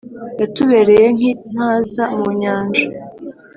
Yatubereye 0.39 1.05
nk’intaza 1.15 2.03
mu 2.19 2.29
Nyanja 2.39 2.83